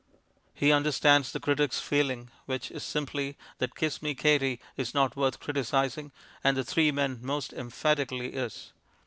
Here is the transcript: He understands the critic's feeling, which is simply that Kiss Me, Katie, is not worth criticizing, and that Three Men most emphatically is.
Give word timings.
He 0.55 0.71
understands 0.71 1.31
the 1.31 1.39
critic's 1.39 1.79
feeling, 1.79 2.31
which 2.47 2.71
is 2.71 2.81
simply 2.81 3.37
that 3.59 3.75
Kiss 3.75 4.01
Me, 4.01 4.15
Katie, 4.15 4.59
is 4.75 4.95
not 4.95 5.15
worth 5.15 5.39
criticizing, 5.39 6.11
and 6.43 6.57
that 6.57 6.63
Three 6.63 6.89
Men 6.89 7.19
most 7.21 7.53
emphatically 7.53 8.33
is. 8.33 8.73